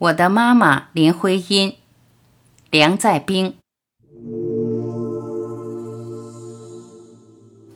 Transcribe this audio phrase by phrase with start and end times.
[0.00, 1.74] 我的妈妈林徽因，
[2.70, 3.54] 梁在冰。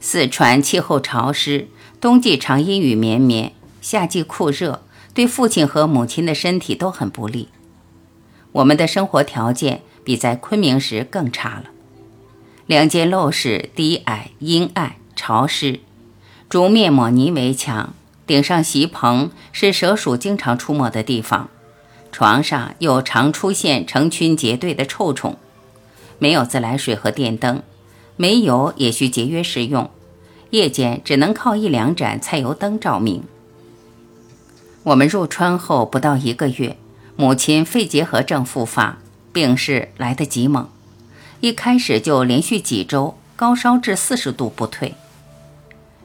[0.00, 1.68] 四川气候潮湿，
[2.00, 3.52] 冬季常阴雨绵绵，
[3.82, 4.82] 夏季酷热，
[5.12, 7.50] 对父亲和母亲的身体都很不利。
[8.52, 11.64] 我们的生活条件比在昆明时更差了，
[12.64, 15.80] 两间陋室，低矮、阴暗、潮湿，
[16.48, 17.92] 竹面抹泥围墙，
[18.26, 21.50] 顶上席棚是蛇鼠经常出没的地方。
[22.16, 25.36] 床上又常出现成群结队的臭虫，
[26.18, 27.62] 没有自来水和电灯，
[28.16, 29.90] 煤油也需节约使用，
[30.48, 33.22] 夜间只能靠一两盏菜油灯照明。
[34.84, 36.78] 我们入川后不到一个月，
[37.16, 38.96] 母亲肺结核症复发，
[39.34, 40.66] 病势来得极猛，
[41.40, 44.94] 一开始就连续几周高烧至四十度不退。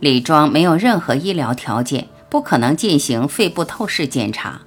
[0.00, 4.62] 李庄没有任何医疗条件，不可能进行肺部透视检查。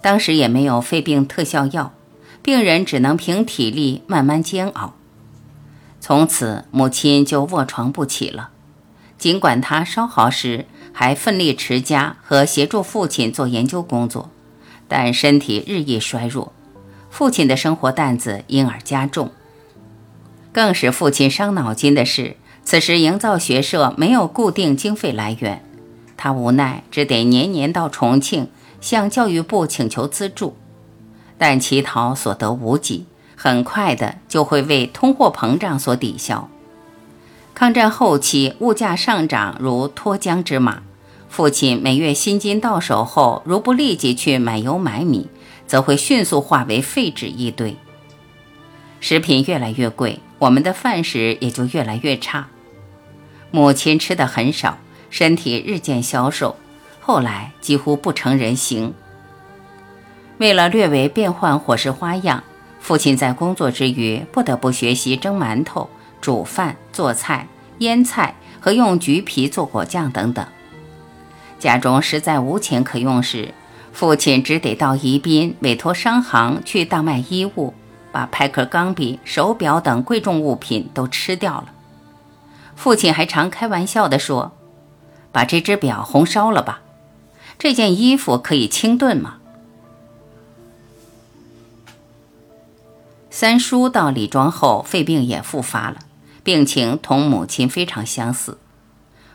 [0.00, 1.92] 当时也没有肺病特效药，
[2.42, 4.94] 病人只能凭体力慢慢煎熬。
[6.00, 8.50] 从此，母亲就卧床不起了。
[9.18, 14.30] 尽管她稍好时还奋力持家和协助父亲做研究工作，
[14.86, 16.52] 但身体日益衰弱，
[17.10, 19.32] 父亲的生活担子因而加重。
[20.52, 25.64] 更使父亲伤脑筋的是，此时营造学社没有固定经费来源，
[26.16, 28.48] 他无奈只得年年到重庆。
[28.80, 30.56] 向教育部请求资助，
[31.38, 36.48] 但乞讨所得无几，很快的就会为通货膨胀所抵消。
[37.54, 40.82] 抗战后期，物价上涨如脱缰之马，
[41.28, 45.28] 父亲每月薪金到手后，如不立即去买油买米，
[45.66, 47.76] 则会迅速化为废纸一堆。
[49.00, 52.48] 食品越来越贵，我们的饭食也就越来越差。
[53.50, 56.56] 母亲吃的很少，身体日渐消瘦。
[57.06, 58.92] 后来几乎不成人形。
[60.38, 62.42] 为了略微变换伙食花样，
[62.80, 65.88] 父亲在工作之余不得不学习蒸馒头、
[66.20, 67.46] 煮饭、做菜、
[67.78, 70.44] 腌菜和用橘皮做果酱等等。
[71.60, 73.54] 家中实在无钱可用时，
[73.92, 77.72] 父亲只得到宜宾委托商行去大卖衣物，
[78.10, 81.66] 把派克钢笔、手表等贵重物品都吃掉了。
[82.74, 84.50] 父亲还常开玩笑地说
[85.30, 86.80] ：“把这只表红烧了吧。”
[87.58, 89.38] 这件衣服可以清炖吗？
[93.30, 95.98] 三叔到李庄后，肺病也复发了，
[96.42, 98.58] 病情同母亲非常相似。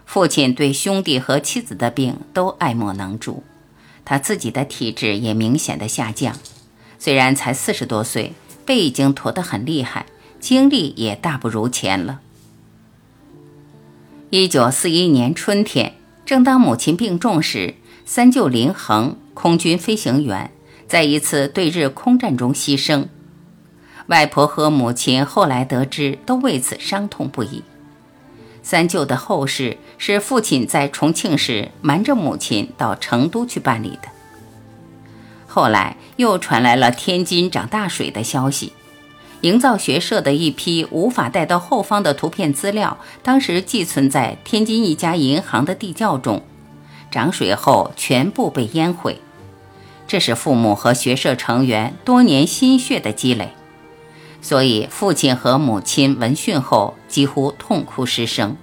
[0.05, 3.43] 父亲对兄弟和妻子的病都爱莫能助，
[4.03, 6.35] 他自己的体质也明显的下降。
[6.99, 8.33] 虽然才四十多岁，
[8.65, 10.05] 背已经驼得很厉害，
[10.39, 12.19] 精力也大不如前了。
[14.29, 15.95] 一九四一年春天，
[16.25, 17.75] 正当母亲病重时。
[18.13, 20.51] 三舅林恒，空军飞行员，
[20.85, 23.05] 在一次对日空战中牺牲。
[24.07, 27.63] 外婆和母亲后来得知，都为此伤痛不已。
[28.61, 34.09] 三舅的后事是父亲在重庆时瞒着母亲到成都去办理的。
[35.47, 38.73] 后来又传来了天津涨大水的消息，
[39.39, 46.43] 营造学社的一批无法带到后方的图片资料，当时寄存在天津一家银行的地窖中。
[47.11, 49.19] 涨水后全部被淹毁，
[50.07, 53.49] 这是父母和学社成员多年心血的积累，
[54.41, 58.55] 所以父亲和母亲闻讯后几乎痛哭失声。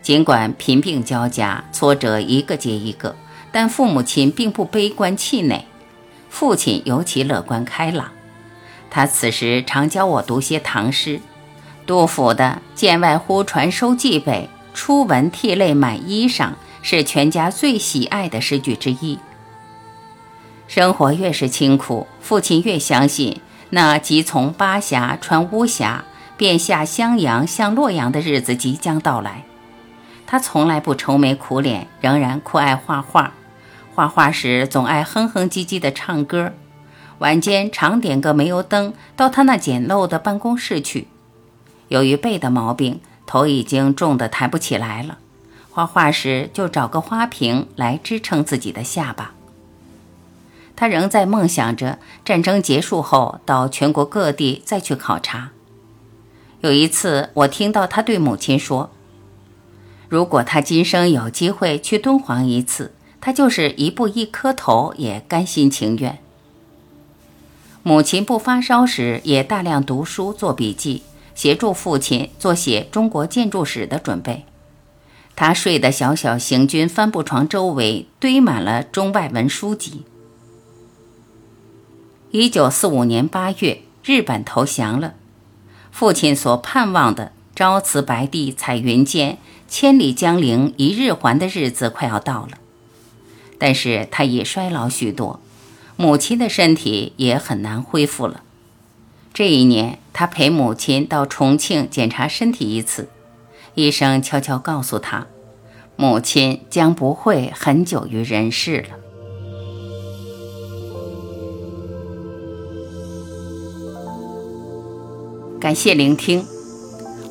[0.00, 3.16] 尽管贫病交加，挫折一个接一个，
[3.50, 5.66] 但父母亲并不悲观气馁，
[6.30, 8.12] 父亲尤其乐观开朗。
[8.90, 11.20] 他此时常教我读些唐诗，
[11.86, 16.50] 杜甫的“剑外忽传收蓟北，初闻涕泪满衣裳”。
[16.82, 19.18] 是全家最喜爱的诗句之一。
[20.66, 26.04] 生活越是清苦，父亲越相信那即从巴峡穿巫峡，
[26.36, 29.44] 便下襄阳向洛阳的日子即将到来。
[30.26, 33.32] 他从来不愁眉苦脸，仍然酷爱画画。
[33.94, 36.52] 画画时总爱哼哼唧唧地唱歌。
[37.18, 41.06] 晚间常点个煤油灯，到他那简陋的办公室去。
[41.88, 45.18] 由于背的毛病，头已经重得抬不起来了。
[45.72, 49.32] 画画时就找个花瓶来支撑自己的下巴。
[50.76, 55.52] 他仍在梦想着战争结束后到全国各地再去考察。
[56.60, 58.90] 有一次，我听到他对母亲说
[60.10, 66.18] ：“如果他今生有机会去敦煌一次，他就是一步一磕头也甘心情愿。”
[67.82, 71.02] 母亲不发烧时也大量读书做笔记，
[71.34, 74.44] 协助父亲做写中国建筑史的准备。
[75.34, 80.02] 他睡的小小行军帆布床周围堆满了中外文书籍。
[82.30, 85.14] 一九四五年八月，日本投降了。
[85.90, 89.36] 父亲所盼望的“朝辞白帝彩云间，
[89.68, 92.58] 千里江陵一日还”的日子快要到了，
[93.58, 95.40] 但是他已衰老许多，
[95.96, 98.42] 母亲的身体也很难恢复了。
[99.34, 103.10] 这一年，他陪母亲到重庆检查身体一次，
[103.74, 105.26] 医生悄悄告诉他，
[105.96, 108.98] 母亲将不会很久于人世了。
[115.58, 116.44] 感谢聆听，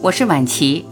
[0.01, 0.85] 我是婉琪。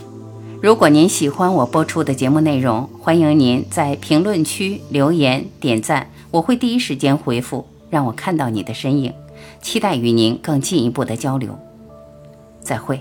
[0.61, 9.13] 如果您喜欢我播出的节目内容，欢迎您在评论区留言点赞，我会第一时间回复，让我看到你的身影。
[9.61, 11.57] 期待与您更进一步的交流。
[12.61, 12.99] 再会。